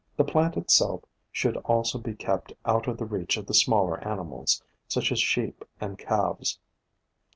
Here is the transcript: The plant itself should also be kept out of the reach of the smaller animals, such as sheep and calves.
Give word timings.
The 0.17 0.23
plant 0.23 0.57
itself 0.57 1.03
should 1.31 1.57
also 1.57 1.99
be 1.99 2.15
kept 2.15 2.53
out 2.65 2.87
of 2.87 2.97
the 2.97 3.05
reach 3.05 3.37
of 3.37 3.45
the 3.45 3.53
smaller 3.53 4.03
animals, 4.03 4.63
such 4.87 5.11
as 5.11 5.19
sheep 5.19 5.63
and 5.79 5.95
calves. 5.95 6.57